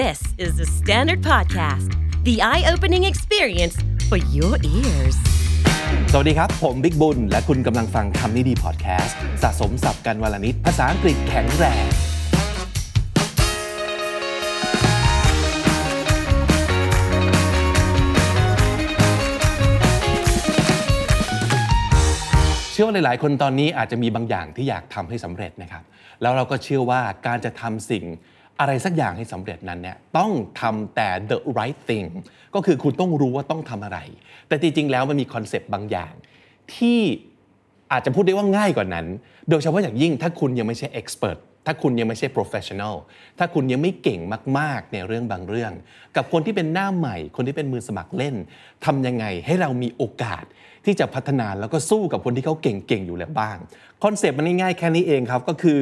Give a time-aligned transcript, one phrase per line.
[0.00, 1.90] This is the Standard Podcast,
[2.24, 3.76] the eye opening experience
[4.08, 5.16] for your ears.
[6.12, 11.84] สวัสดีครับ ผมบิ๊กบุญ และคุณกำลังฟังคำนี้ดีพอดแคสต์สะสมสับกันวลนิดภาษาอังกฤษแข็งแรง
[22.72, 25.82] เชื่อว่าหลาย ๆ คนตอนนี้อาจจะมีบางอย่างที่อยากทำให้สำเร็จนะครับ
[26.22, 28.06] แล้วเราก็เชื่อว่าการจะทำสิ่ง
[28.62, 30.30] อะไรสักอย่างให้สำเร็จนั้นเนี่ยต้อง
[30.60, 32.08] ทำแต่ the right thing
[32.54, 33.98] ก็คือคุณต้องรู้ว่าต้องทำอะไร
[34.48, 36.12] แต่จริงๆ แล้วมันมีคอนเซปต์บางอย่าง
[36.74, 37.00] ที่
[37.92, 39.06] อาจจะพูดได้ว่าง่ายกว่านั้น
[39.50, 42.94] โดยเฉพาะอย่างยิ่งถ้าคุณยังไม่ใช่ expert ถ้าคุณยังไม่ใช่ professional
[43.38, 44.20] ถ้าคุณยังไม่เก่ง
[44.58, 45.72] มากๆ ในเรื่องบางเรื่อง
[46.16, 48.34] กับคนที่เป็นหน้าใหม่ คนที่เป็นมือสมัครเล่น
[48.84, 50.44] ทำยังไงให้เรามีโอกาส
[50.84, 53.56] ที่จะพัฒนาแล้วก็สู้กับคนที่เขาเก่งๆ อยู่แล้วบ้าง
[54.02, 55.78] concept มันง่ายๆแค่นี้เองครับ ก็คือ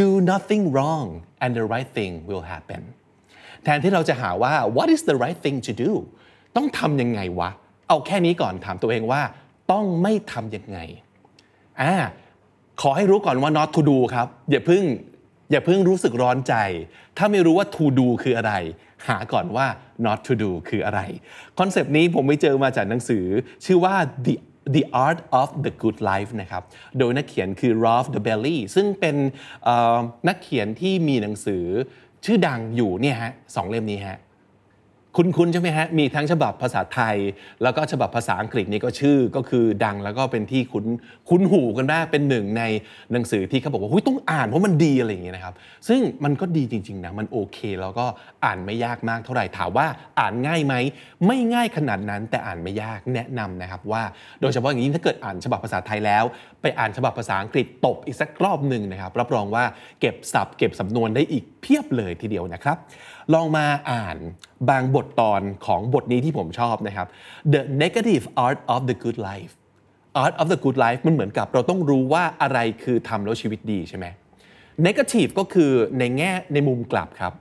[0.00, 1.06] do nothing wrong
[1.42, 2.82] and the right thing will happen
[3.64, 5.90] แทนที่เราจะหาว่า what is the right thing to do
[6.56, 7.50] ต้องทำยังไงวะ
[7.88, 9.22] เอาแค่นี้ก่อนถามตัวเองว่า
[9.72, 10.78] ต้องไม่ทำยังไง
[11.80, 11.94] อ่า
[12.82, 14.82] ขอให้รู้ก่อนว่า not to do ครับอย่าเพิ่ง
[15.50, 16.54] อย่าเพิ่งรู้สึกร้อนใจ
[17.16, 18.52] ถ้าไม่รู้ว่า to do คืออะไร
[19.08, 19.66] หาก่อนว่า
[20.06, 21.00] not to do คืออะไร
[21.58, 23.24] concept นี้ผมไปเจอมาจากหนังสือ
[23.64, 23.94] ชื่อว่า
[24.26, 24.34] the
[24.74, 26.62] The Art of the Good Life นะครับ
[26.98, 29.16] โดยนักเขียนคือ Rolf d e b e l l y ซึ่งเป็น
[30.28, 31.64] นักเขียนที่มีหนังสือ
[32.24, 34.18] ชื่อดังอยู่เนี่ยฮะสองเล่มนี้ฮะ
[35.18, 37.16] คุ้นๆใช่ไหมฮะ มีทั้งฉบับภาษาไทย
[37.62, 40.86] แล้วก็ฉบับภาษาอังกฤษนี่ก็ชื่อก็คือดังแล้วก็เป็นที่คุ้น
[41.28, 42.62] คุ้นหูกันมากเป็นหนึ่งใน
[43.12, 45.54] หนังสือที่เขาบอกว่าหุ้ยต้องอ่านเพราะมันดีอะไรอย่างเงี้ยนะครับ
[45.88, 48.06] ซึ่งมันก็ดีจริงๆนะมันโอเค แล้วก็
[48.44, 49.86] อ่านไม่ยากมากเท่าไหร่ถามว่า
[50.20, 50.74] อ่านง่ายไหม
[51.26, 54.02] ไม่ง่ายขนาดนั้นแต่อ่านไม่ยากแนะนำนะครับว่า
[54.40, 56.24] โดยเฉพาะอย่างยิ่งถ้าเกิดอ่านฉบับภาษาไทยแล้ว
[56.62, 59.64] ไปอ่านฉบับภาษาอังกฤษตบอีกสักรอบหนึ่งนะครับรับรองว่า
[60.00, 62.76] เก็บศัพท์เก็บสำนวนได้อีกเพียบเลยทีเดียวนะครับ
[63.34, 64.16] ลองมาอ่าน
[64.70, 67.06] บางบทตอนของบทนี้ที่ผมชอบนะครับ
[67.52, 69.52] The Negative Art of the Good Life
[70.22, 74.06] Art of the Good Life มันเหมือนกับเราต้องรู้ว่าอะไรคือทำแล้วชีวิตดีใช่ไหม
[74.86, 77.32] Negative ก็คือในแง่ในมุมกลับครับ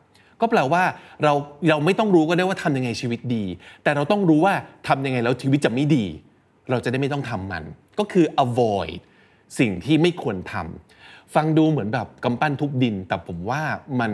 [0.41, 0.83] ก็แปลว่า
[1.23, 1.33] เรา
[1.69, 3.43] เราไม่ต้องรู้ก็ได้ว่าทำยังไงชีวิตดี
[3.83, 4.53] แต่เราต้องรู้ว่า
[4.87, 6.05] ทำยังไงแล้วชีวิตจะไม่ดี
[6.69, 7.63] เราจะได้ไม่ต้องทำมัน
[7.99, 8.93] ก็คือ avoid
[9.59, 13.61] สิ่งที่ไม่ควรทำฟังดูเหมือนแบบกำปั้นทุบดิน แต่ผมว่า
[13.99, 14.11] มัน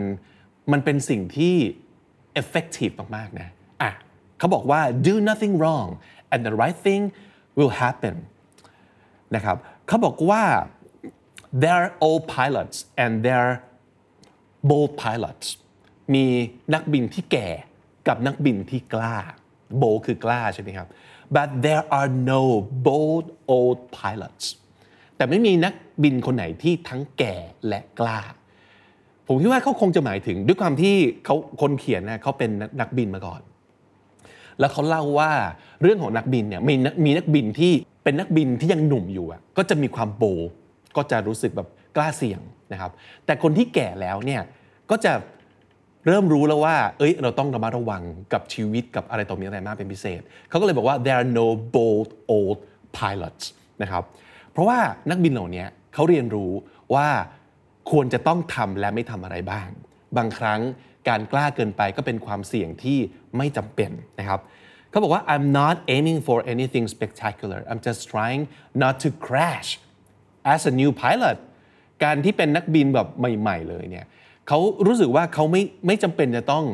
[0.72, 1.56] มันเป็นสิ่งที่
[2.42, 3.50] effective มากๆนะ
[3.82, 3.92] อะ
[4.38, 5.90] เขาบอกว่า do nothing wrong
[6.32, 7.04] and the right thing
[7.58, 8.16] will happen
[9.36, 9.58] นะครับ
[9.88, 10.44] เขาบอกว่า
[11.62, 13.58] there are old pilots and there are
[14.70, 15.48] bold pilots
[16.14, 16.26] มี
[16.74, 17.50] นักบินที่แก่
[18.08, 19.16] กับนักบินที่กล้า
[19.82, 20.88] bold คือกล้าใช่ไหมครับ
[21.36, 22.44] but there are no
[22.88, 23.26] bold
[23.56, 24.46] old pilots
[25.16, 27.36] แต่ไม่มีนักบินคนไหนที่ทั้งแก่
[27.68, 28.20] และกล้า
[29.28, 30.96] ผมคิดว่าเขาคงจะหมายถึงด้วยความที่
[31.26, 33.42] เขาคนเขียนนะเขาเป็นนักบินมาก่อน
[34.60, 35.32] แล้วเขาเล่าว่า
[35.82, 37.74] เรื่องของนักบินเนี่ยมีนักมีนักบินที่
[38.04, 40.24] เป็นนักบินที่ยังหนุ่มอยู่อะก็จะมีความโบ
[40.96, 42.40] ก็จะรู้สึกแบบกล้าเสี่ยง
[42.72, 42.92] นะครับ
[43.26, 44.42] แต่คนที่แก่แล้วเนี่ย
[44.92, 45.14] ก็จะ
[46.08, 52.58] เริ่มรู้แล้วว่า เอ้ย เราต้องระมัดระวังกับชีวิตกับอะไรต่อมีอะไรมากเป็นพิเศษ เขาก็เลยบอกว่า there are no bold old
[52.98, 53.46] pilots
[53.82, 54.04] นะครับ
[54.52, 54.80] เพราะว่า
[55.10, 56.52] นักบินเหล่านี้เขาเรียนรู้
[56.94, 57.08] ว่า
[57.92, 59.70] ควรจะต้องทำและไม่ทำอะไรบ้าง
[60.18, 60.62] บางครั้ง
[61.10, 62.98] การกล้าเกินไปก็เป็นความเสี่ยงที่
[63.38, 64.40] ไม่จำเป็นนะครับ
[64.90, 68.44] เขาบอกว่า I'm not aiming for anything spectacular I'm just trying
[68.84, 69.70] not to crash
[70.54, 71.38] as a new pilot
[72.04, 74.06] การที่เป็นนักบินแบบใหม่ ๆ เลยเนี่ย
[74.48, 76.66] เขารู้สึกว่าเขาไม่ไม่จำเป็นจะต้อง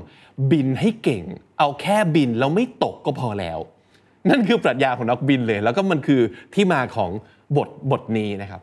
[0.51, 1.23] บินให้เก่ง
[1.59, 3.59] เอาแค่บินแล้วไม่ตกก็พอแล้ว
[4.29, 6.21] นั่นคือปรัชญาของนักบินเลย แล้วก็มันคือ
[6.53, 7.11] ที่มาของ
[7.57, 8.61] บทบทนี้นะครับ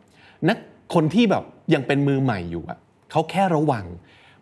[0.49, 0.59] นัก
[0.95, 2.79] คนที่แบบยังเป็นมือใหม่อยู่อะ
[3.11, 3.85] เขาแค่ระวัง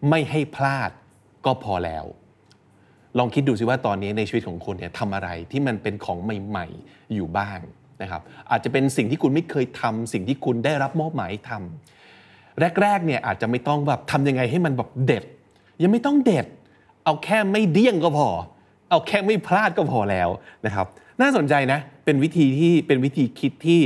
[0.09, 0.91] ไม่ให้พลาด
[1.45, 2.05] ก็พอแล้ว
[3.19, 7.59] ลองคิดดูสิว่าตอนนี้ในชีวิตของคุณเนี่ยทำอะไรที่มันเป็นของใหม่ ๆ อยู่บ้าง
[8.03, 15.25] นะครับ อาจจะเป็นสิ่งที่คุณไม่เคยทำสิ่งที่คุณได้รับมอบหมายทำแรกๆเนี่ยอาจจะไม่ต้องแบบทำยังไงให้มันแบบเด็ด
[15.83, 16.47] ยังไม่ต้องเด็ด
[17.05, 18.29] เอาแค่ไม่เดี้ยงก็พอ
[18.91, 20.29] เอาแค่ไม่พลาดก็พอแล้ว
[20.67, 20.87] นะครับ
[21.21, 23.81] น่าสนใจนะเป็นวิธีที่เป็นวิธีคิดที่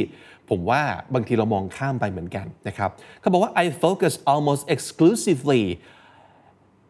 [0.50, 0.82] ผมว่า
[1.14, 2.90] บางทีเรามองข้ามไปเหมือนกันนะครับ
[3.20, 5.64] เขาบอกว่า I focus almost exclusively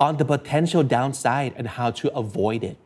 [0.06, 2.76] on the potential downside and how to avoid it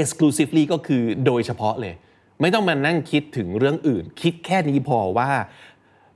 [0.00, 1.94] exclusively ก็คือโดยเฉพาะเลย
[2.40, 5.30] ไม่ต้องมานั่งคิดถึงเรื่องอื่น คิดแค่นี้พอว่า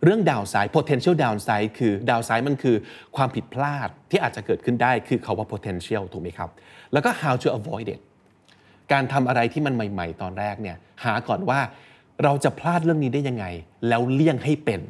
[0.05, 2.77] เรื่อง downside potential downside คือ downside มันคือ
[3.17, 6.51] ความผิดพลาดที่อาจจะเกิดขึ้นได้คือคาว่า potential ถูกไหมครับ
[6.93, 8.01] แล้วก็ how to avoid it
[8.93, 11.61] การทำอะไรที่มันใหม่ ๆ ตอนแรกเนี่ยหาก่อนว่า
[12.23, 13.45] เราจะพลาดเรื่องนี้ได้ยังไง
[13.89, 14.81] แล้วเลี่ยงให้เป็น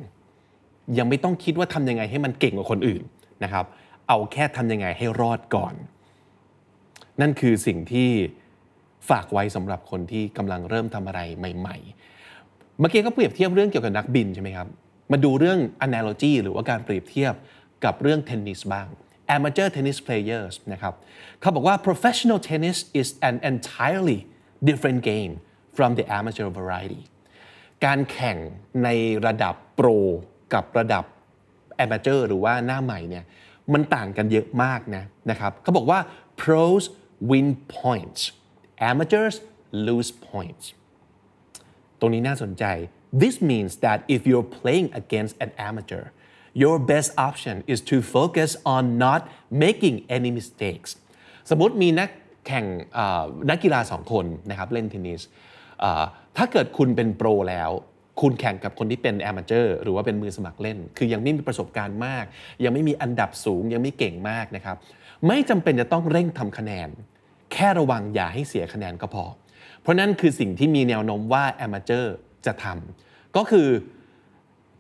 [0.98, 3.02] ยังไม่ต้องคิดว่าทำยังไงให้มันเก่งกว่าคนอื่น
[3.44, 3.64] นะครับ
[4.08, 5.74] เอาแค่ทำยังไงให้รอดก่อน
[7.20, 8.10] นั่นคือสิ่งที่
[9.08, 11.76] ฝากไว้สำหรับคนที่กำลังเริ่มทำอะไรใหม่
[12.26, 14.68] ๆ เมื่อกี้ก็เปรียบเทียบเรื่องเกี่ยวกับนักบินใช่ไหมครับ
[15.12, 17.34] มาดูเรื่อง analogy หรือว่าการเปรียบเทียบ
[17.84, 18.86] กับเรื่องเทนนิสบ้าง
[19.36, 20.94] amateur tennis players นะครับ
[21.40, 24.18] เขาบอกว่า professional tennis is an entirely
[24.68, 25.32] different game
[25.76, 27.02] from the amateur variety
[27.84, 28.38] การแข่ง
[28.84, 28.88] ใน
[29.26, 29.88] ระดับโปร
[30.54, 31.04] กับระดับ
[31.84, 33.24] amateur หรือว่าหน้าใหม่เนี่ย
[33.72, 35.98] มันต่างกันเยอะมากนะนะครับเขาบอกว่า
[36.40, 36.82] pros
[37.30, 37.48] win
[37.80, 38.20] points
[38.90, 39.36] amateurs
[39.86, 40.64] lose points
[41.98, 42.64] ตรงนี้น่าสนใจ
[43.22, 46.04] this means that if you're playing against an amateur
[46.62, 49.20] your best option is to focus on not
[49.64, 50.90] making any mistakes
[51.50, 52.08] สมมติมีนัก
[52.46, 52.66] แข่ง
[53.50, 55.22] นักกีฬาสองคนนะครับเล่นเทนนิส
[56.36, 57.70] ถ้าเกิดคุณเป็นโปรแล้ว
[58.20, 62.25] คุณแข่งกับคนที่เป็นแอมเจอร์หรือว่าเป็นมือสมัครเล่น คือยังไม่มีประสบการณ์มาก
[62.64, 64.76] ยังไม่มีอันดับสูงยังไม่เก่งมากนะครับ
[65.26, 66.88] ไม่จำเป็นจะต้องเร่งทำคะแนน
[67.52, 69.25] แค่ระวังอย่าให้เสียคะแนนก็พอ
[69.81, 72.14] เพราะนั่นคือสิ่งที่มีแนวโน้มว่าแอมเจอร์
[72.46, 73.69] จะทำก็คือ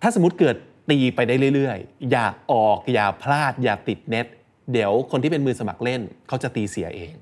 [0.02, 0.56] ถ้าสมมติเกิด
[0.90, 4.26] ตีไปได้เรื่อยๆ อย่าออก อย่าพลาด อย่าติดเน็ต
[4.72, 7.14] เดี๋ยวคนที่เป็นมือสมัครเล่น เขาจะตีเสียเอง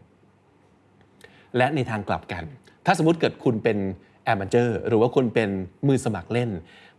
[1.56, 2.44] และในทางกลับกัน
[2.86, 3.78] ถ้าสมมติเกิดคุณเป็น
[4.24, 5.50] แอมเจอร์หรือว่าคุณเป็น
[5.88, 6.50] มือสมัครเล่น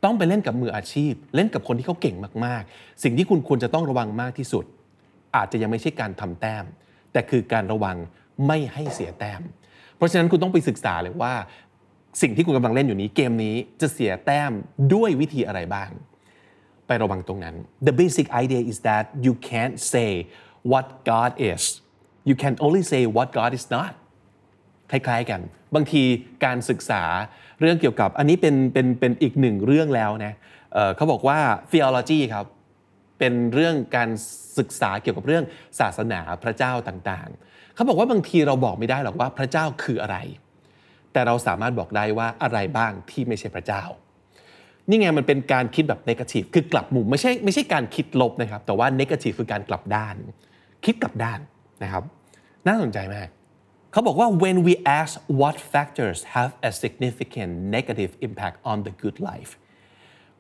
[0.04, 2.16] ต้องไปเล่นกับมืออาชีพ เล่นกับคนที่เขาเก่ง
[2.46, 4.66] มากๆ สิ่งที่คุณควรจะต้องระวังมากที่สุด
[5.36, 6.66] อาจจะยังไม่ใช่การทำแต้ม
[7.12, 7.98] แต่คือการระวัง
[8.48, 9.42] ไม่ให้เสียแต้ม
[9.98, 11.34] เพราะฉะนั้นคุณต้องไปศึกษาเลยว่า
[12.22, 14.52] สิ่งที่คุณกำลังเล่นอยู่นี้เกมนี้จะเสียแต้ม
[14.94, 15.90] ด้วยวิธีอะไรบ้าง
[16.88, 17.56] ไประวังตรงนั้น
[17.88, 20.12] the basic idea is that you can't say
[20.72, 21.64] what God is
[22.30, 23.94] you can only say what God is not
[24.94, 25.42] คล้ายๆกัน
[25.76, 26.04] บางที
[26.46, 27.04] การศึกษา
[27.60, 30.34] เรื่องเกี่ยวกับ อันนี้เป็นเป็นเป็นอีกหนึ่งเรื่องแล้วนะ
[30.74, 31.40] เเขาบอกว่า
[31.72, 32.46] theology ครับ
[33.20, 34.10] เป็นเรื่องการ
[34.58, 35.44] ศึกษาเกี่ยวกับเรื่อง
[35.80, 40.18] ศาสนาพระเจ้าต่างๆ เขาบอกว่าบางทีเราบอกไม่ได้หรอกว่าพระเจ้าคืออะไร
[41.14, 43.84] แต่เราสามารถบอกได้ว่าอะไรบ้างที่ไม่ใช่พระเจ้า
[44.90, 50.16] นี่ไงมันเป็นการคิดแบบ negative คือกลับมุมไม่ใช่ไม่ใช่การคิดลบนะครับ แต่ว่า negative คือการกลับด้าน
[50.86, 51.40] คิดกลับด้าน
[51.84, 52.04] นะครับ
[52.68, 53.28] น่าสนใจมาก
[53.94, 55.12] เขาบอกว่า when we ask
[55.42, 59.52] what factors have a significant negative impact on the good life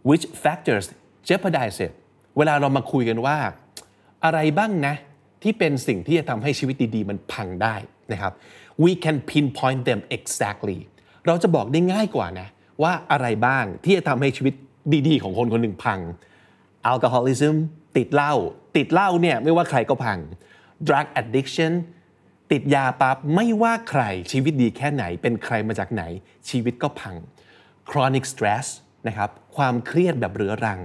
[0.09, 0.85] which factors
[1.29, 1.93] jeopardize it
[2.37, 3.37] เวลาเรามาคุยกันว่า
[4.25, 4.95] อะไรบ้างนะ
[5.43, 7.75] ที่เป็นสิ่งที่จะทำให้ชีวิตดีๆ มันพังได้
[8.11, 8.33] นะครับ
[8.83, 10.79] we can pinpoint them exactly
[11.27, 12.47] เราจะบอกได้ง่ายกว่านะ
[12.83, 14.53] ว่าอะไรบ้างที่จะทำให้ชีวิต
[15.07, 15.99] ดีๆ ของคนคนหนึ่งพัง
[16.91, 17.55] alcoholism
[17.97, 18.33] ติดเหล้า
[18.77, 20.19] ติดเหล้าเนี่ยไม่ว่าใครก็พัง
[20.87, 21.71] drug addiction
[22.51, 26.03] ติดยาปั๊บไม่ว่าใครชีวิตดีแค่ไหน เป็นใครมาจากไหน
[26.49, 27.15] ชีวิตก็พัง
[27.89, 28.65] chronic stress
[29.07, 30.79] นะครับความเครียดแบบเรื้อรัง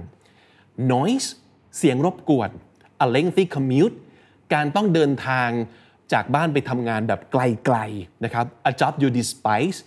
[0.93, 1.29] noise
[1.77, 2.49] เสียงรบกวน
[3.05, 3.97] a lengthy commute
[4.53, 5.49] การต้องเดินทาง
[6.13, 9.77] จากบ้านไปทำงานแบบไกลๆนะครับ a job you despise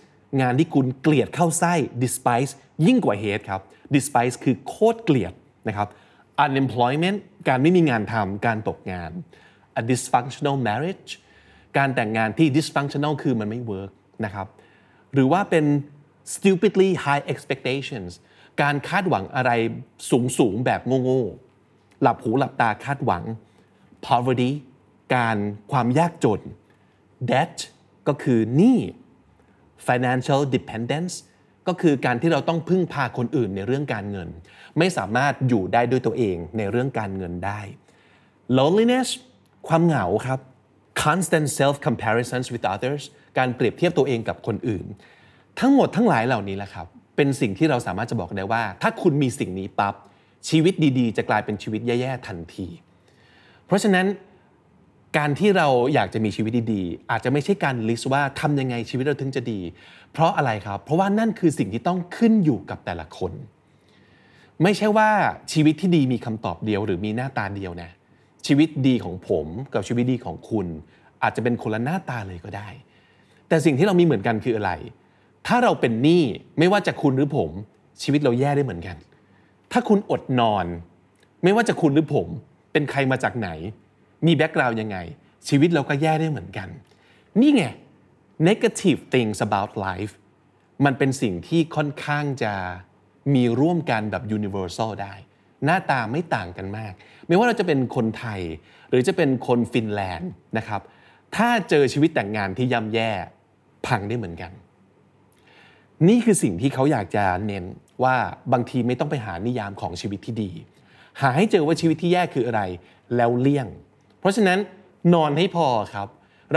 [0.41, 1.73] งานที่คุณเกลียดเข้าไส้
[2.03, 2.51] despise
[2.85, 3.61] ยิ่งกว่า hate ครับ
[3.95, 5.33] despise คือโคตรเกลียด
[5.67, 5.87] นะครับ
[6.45, 7.17] unemployment
[7.47, 9.11] การไม่มีงานทำการตกงาน
[9.79, 11.11] a dysfunctional marriage
[11.77, 13.91] การแต่งงานที่ dysfunctional คือมันไม่ work
[14.25, 14.47] นะครับ
[15.13, 15.65] หรือว่าเป็น
[16.33, 18.11] stupidly high expectations
[18.61, 19.51] การคาดหวังอะไร
[20.09, 23.23] สูงสูงแบบโง่ๆหลับหูหลับตาคาดหวัง
[24.05, 24.51] poverty
[25.15, 25.37] การ
[25.71, 26.41] ความยากจน
[27.31, 27.57] debt
[28.07, 28.79] ก็คือหนี้
[29.87, 31.13] financial dependence
[31.67, 34.29] ก็คือการที่เราต้องพึ่งพาคนอื่นในเรื่องการเงิน
[34.77, 37.59] ไม่สามารถอยู่ได้ด้วยตัวเองในเรื่องการเงินได้
[38.57, 39.07] loneliness
[39.67, 40.39] ความเหงาครับ
[41.03, 43.03] constant self comparisons with others
[43.37, 44.85] การเปรียบเทียบตัวเองกับคนอื่น
[45.59, 49.95] ทั้งหมดทั้งหลายเหล่านี้แหละครับ เป็นสิ่งที่เราสามารถจะบอกได้ว่า ถ้าคุณมีสิ่งนี้ปับ๊บ
[50.49, 52.67] ชีวิตดีๆ จะกลายเป็นชีวิตแย่ๆทันที
[53.65, 54.05] เพราะฉะนั้น
[55.17, 59.59] การที่เราอยากจะมีชีวิตดีๆ อาจจะไม่ใช่การลิสต์ว่าทำยังไงชีวิตเราถึงจะดี
[60.11, 63.31] เพราะอะไรครับ เพราะว่านั่นคือสิ่งที่ต้องขึ้นอยู่กับแต่ละคน
[64.63, 65.09] ไม่ใช่ว่า
[65.51, 67.89] ชีวิตที่ดีมีคำตอบเดียว หรือมีหน้าตาเดียวนะ
[68.47, 70.67] ชีวิตดีของผมกับชีวิตดีของคุณ
[71.23, 72.69] อาจจะเป็นคนละหน้าตาเลยก็ได้
[73.47, 74.71] แต่สิ่งที่เรามีเหมือนกันคืออะไร
[75.47, 76.23] ถ้าเราเป็นหนี้
[76.59, 77.49] ไม่ว่าจะคุณหรือผม
[78.01, 78.97] ชีวิตเราแย่ได้เหมือนกัน
[79.71, 80.65] ถ้าคุณอดนอน
[81.43, 82.27] ไม่ว่าจะคุณหรือผม
[82.71, 83.49] เป็นใครมาจากไหน
[84.25, 84.97] มี background ยังไง
[85.49, 86.69] ชีวิตเราก็แย่ได้เหมือนกัน
[87.39, 87.63] นี่ไง
[88.47, 90.13] negative things about life
[90.85, 92.53] มันเป็นสิ่งที่ค่อนข้างจะ
[93.35, 95.13] มีร่วมกันแบบ universal ได้
[95.65, 96.93] หน้าตาไม่ต่างกันมาก
[97.27, 98.41] ไม่ว่าเราจะเป็นคนไทย
[98.89, 100.81] หรือจะเป็นคนฟินแลนด์นะครับ
[101.35, 103.11] ถ้าเจอชีวิตแต่งงานที่ย่ำแย่
[103.85, 104.51] พังได้เหมือนกัน
[106.07, 107.63] นี่คือสิ่งที่เขาอยากจะเน้น
[108.03, 108.15] ว่า
[108.53, 110.51] บางทีไม่ต้องไปหานิยามของชีวิตที่ดี
[111.21, 112.61] หาให้เจอว่าชีวิตที่แย่คืออะไร
[113.15, 113.67] แล้วเลี่ยง
[114.19, 114.59] เพราะฉะนั้น
[115.13, 116.07] นอนให้พอครับ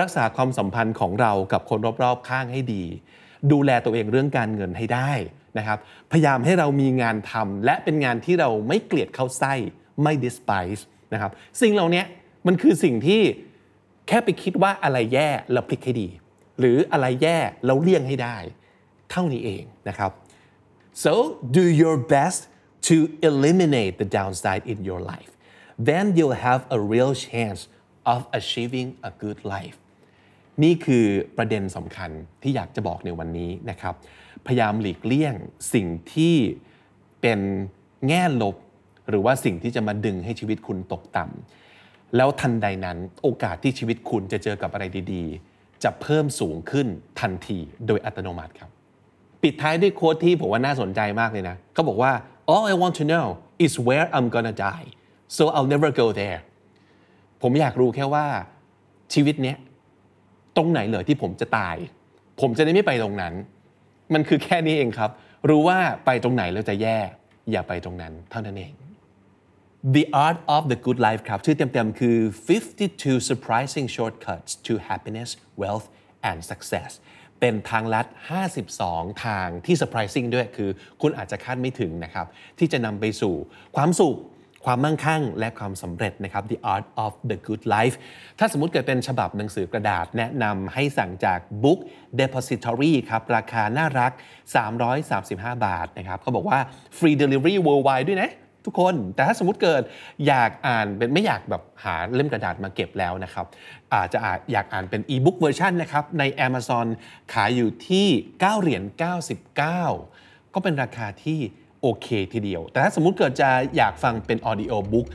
[0.01, 2.85] รักษาความสัมพันธ์ของเรากับคนรอบๆข้างให้ดี
[3.53, 5.11] ดูแลตัวเองเรื่องการเงินให้ได้
[5.59, 5.79] นะครับ
[6.13, 9.55] พยายามให้เรามีงานทำและเป็นงานที่เราไม่เกลียดเข้าไส้
[10.03, 10.83] ไม่ despise
[11.13, 12.03] นะครับสิ่งเหล่านี้
[12.47, 13.23] มันคือสิ่งที่
[14.09, 16.09] แค่ไปคิดว่าอะไรแย่เราพลิกให้ดี
[16.59, 18.37] หรืออะไรแย่เราเลี่ยงให้ได้
[19.11, 20.11] เท่านี้เองนะครับ
[21.05, 21.13] so
[21.57, 22.41] do your best
[22.89, 22.97] to
[23.29, 25.33] eliminate the downside in your life
[25.89, 27.61] then you'll have a real chance
[28.13, 29.77] of achieving a good life
[30.63, 31.05] นี่คือ
[31.37, 32.11] ประเด็นสำคัญ
[32.43, 33.95] ที่อยากจะบอกในวันนี้นะครับ
[34.47, 35.35] พยายามหลีกเลี่ยง
[35.75, 36.35] สิ่งที่
[37.21, 37.41] เป็น
[38.09, 38.57] แง่ลบ
[39.09, 46.87] หรือว่าสิ่งที่จะมาดึงให้ชีวิตคุณตกต่ำแล้วทันใดนั้นโอกาสที่ชีวิตคุณจะเจอกับอะไรดีๆ จะเพิ่มสูงขึ้น
[47.21, 48.71] ทันทีโดยอัตโนมัติครับ
[49.43, 52.13] ปิดท้ายด้วยโค้ดที่ผมว่าน่าสนใจมากเลยนะเขาบอกว่า
[52.53, 53.27] all I want to know
[53.67, 54.89] is where I'm gonna die
[55.37, 56.41] so I'll never go there
[57.43, 58.27] ผมอยากรู้แค่ว่า
[59.15, 59.57] ชีวิตเนี้ย
[60.57, 61.77] ตรงไหนเหรอที่ผมจะตาย
[62.41, 63.35] ผมจะได้ไม่ไปตรงนั้น
[64.15, 65.11] มันคือแค่นี้เองครับ
[65.49, 66.99] รู้ว่าไปตรงไหนแล้วจะแย่
[67.51, 68.73] อย่าไปตรงนั้นเท่านั้นเอง
[69.97, 72.17] The Art of the Good Life ครับ ชื่อเต็มๆ คือ
[72.73, 75.87] 52 surprising shortcuts to happiness wealth
[76.31, 76.91] and success
[77.41, 78.07] เป็นทางลัด
[78.65, 80.71] 52 ทางที่ surprising ด้วย คือ
[81.03, 82.27] คุณอาจจะคาดไม่ถึงนะครับ
[82.59, 83.35] ที่จะนำไปสู่
[83.77, 84.17] ความสุข
[84.67, 87.97] ความมั่งคั่งและความสำเร็จนะครับ The Art of the Good Life
[88.39, 91.79] ถ้าสมมติเกิดเป็นฉบับหนังสือกระดาษแนะนำให้สั่งจาก Book
[92.21, 94.13] Depository ครับ ราคาน่ารัก
[94.89, 96.59] 335 บาทนะครับเขาบอกว่า
[96.97, 98.31] Free Delivery worldwide ด้วยนะ
[98.65, 99.83] ทุกคน แต่ถ้าสมมติเกิด
[100.27, 103.47] อยากอ่านเป็นไม่อยากแบบหาเล่มกระดาษมาเก็บแล้วนะครับ
[103.95, 106.87] อาจจะอาจอยากอ่านเป็น e-book version นะครับใน Amazon
[107.33, 108.83] ขายอยู่ที่ 9 เหรียญ
[109.49, 111.41] 99 ก็เป็นราคาที่
[111.89, 115.07] โอเคทีเดียว แต่ถ้าสมมุติเกิดจะอยากฟังเป็น audiobook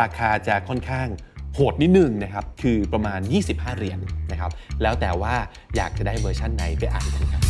[0.00, 1.08] ราคาจะค่อนข้าง
[1.54, 3.20] โหดนิดนึงนะครับ คือประมาณ
[3.50, 3.98] 25 เหรียญ
[4.30, 4.50] นะครับ
[4.82, 5.34] แล้วแต่ว่า
[5.76, 7.42] อยากจะได้เวอร์ชันไหนไปอ่านกันครับ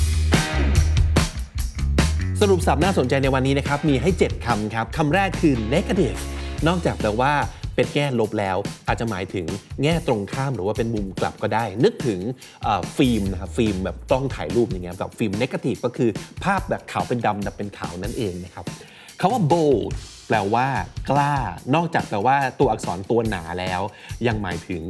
[2.40, 6.18] สรุปศัพท์น่าสนใจในวันนี้นะครับ มีให้ 7 คำครับ คำแรกคือ negative
[6.68, 7.32] นอกจากแปลว่า
[7.78, 8.56] เป็นแง่ลบแล้ว
[8.88, 9.46] อาจจะหมายถึง
[9.82, 12.20] แง่ตรงข้ามหรือว่าเป็นมุมกลับก็ได้ นึกถึง
[12.96, 16.10] ฟิล์มนะครับฟิล์มแบบกล้องถ่ายรูปอย่างเงี้ยแบบฟิล์ม negative ก็คือ
[16.44, 18.64] ภาพแบบขาวเป็นดำดำเป็นขาวนั่นเองนะครับ
[19.20, 19.92] คำว่า bold
[20.28, 20.66] แปลว่า
[21.10, 21.34] กล้า
[21.74, 23.80] นอกจากแปลว่าตัวอักษรตัวหนาแล้ว
[24.26, 24.82] ยังหมายถึง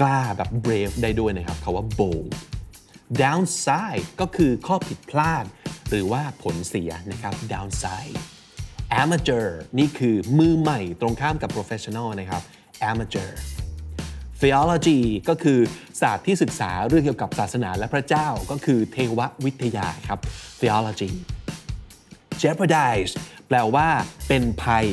[0.00, 2.30] กล้าแบบ brave ได้ด้วยนะครับคำว่า bold
[3.22, 5.44] downside ก็คือข้อผิดพลาด
[5.90, 8.16] หรือว่าผลเสียนะครับ downside
[9.02, 9.46] amateur
[9.78, 12.42] นี่คือมือใหม่ตรงข้ามกับ professional นะครับ
[12.90, 13.30] amateur
[14.42, 15.58] theology ก็คือ
[16.00, 20.18] ศาสตร์ที่ศึกษาเรื่องเกี่ยวกับศาสนาและพระเจ้าก็คือเทววิทยาครับ
[20.60, 21.10] theology
[22.42, 23.12] jeopardize
[23.48, 23.88] แปลว่า
[24.28, 24.86] เป็นภัย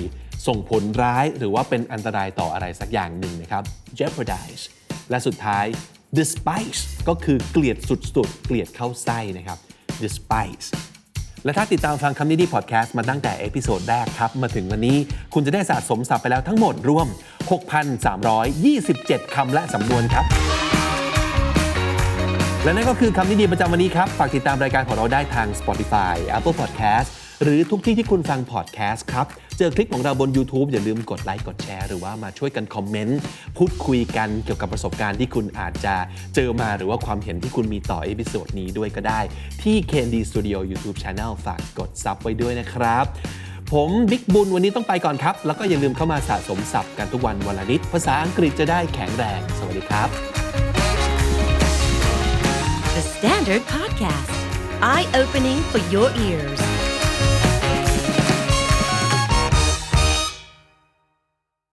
[0.47, 3.63] ส่งผลร้ายหรือว่าเป็นอันตรายต่ออะไรสักอย่างหนึ่งนะครับ
[3.99, 4.63] jeopardize
[5.09, 5.65] และสุดท้าย
[6.17, 9.59] despise ก็คือเกลียดสุดๆ เกลียดเข้าไส้นะครับ
[10.03, 10.67] despise
[11.45, 14.97] และถ้าติดตามฟังคำนี้ดีพอดแคสต์มาตั้งแต่ episode แรกครับ มาถึงวันนี้
[15.33, 17.07] คุณจะได้สะสมศัพท์ไปแล้วทั้งหมดรวม
[18.25, 20.25] 6,327 คำและสำนวนครับ
[22.63, 27.09] และนั่นก็คือคำนี้ดีประจำวันนี้ครับ ฝากติดตามรายการของเราได้ทาง Spotify Apple Podcast
[27.43, 29.25] หรือทุกที่ที่คุณฟัง podcast ครับ
[29.57, 33.19] เจอคลิปของเราบน YouTube อย่าลืมกดไลค์กดแชร์หรือว่ามาช่วยกันคอมเมนต์
[33.57, 35.95] พูดคุยกันเกี่ยวกับประสบการณ์ที่คุณอาจจะ
[36.35, 39.19] เจอมาหรือว่าความเห็นที่คุณมีต่อ episode นี้ด้วยก็ได้
[39.63, 43.05] ที่ KND Studio YouTube Channel ฝากกด sub ไว้ด้วยนะครับ
[43.71, 50.09] ผมบิ๊กบุญวันนี้ต้องไปก่อนครับ แล้วก็อย่าลืมเข้ามาสะสมศัพท์กันทุกวันวันละนิด ภาษาอังกฤษจะได้แข็งแรง สวัสดีครับ
[52.95, 54.33] The Standard Podcast,
[54.93, 56.72] eye opening for your ears.